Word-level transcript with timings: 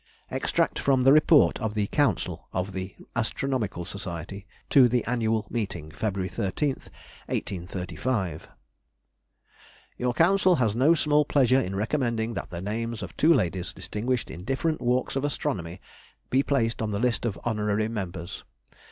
Extract 0.31 0.79
from 0.79 1.03
the 1.03 1.13
Report 1.13 1.59
of 1.59 1.75
the 1.75 1.85
Council 1.85 2.47
of 2.53 2.73
the 2.73 2.95
Astronomical 3.15 3.85
Society 3.85 4.47
to 4.71 4.87
the 4.87 5.05
Annual 5.05 5.45
Meeting, 5.51 5.91
Feb. 5.91 6.27
13, 6.31 6.69
1835. 7.27 8.47
"Your 9.99 10.15
Council 10.15 10.55
has 10.55 10.73
no 10.75 10.95
small 10.95 11.23
pleasure 11.23 11.61
in 11.61 11.75
recommending 11.75 12.33
that 12.33 12.49
the 12.49 12.61
names 12.61 13.03
of 13.03 13.15
two 13.15 13.31
ladies, 13.31 13.75
distinguished 13.75 14.31
in 14.31 14.43
different 14.43 14.81
walks 14.81 15.15
of 15.15 15.23
astronomy, 15.23 15.79
be 16.31 16.41
placed 16.41 16.81
on 16.81 16.89
the 16.89 16.97
list 16.97 17.23
of 17.23 17.39
honorary 17.45 17.87
members. 17.87 18.43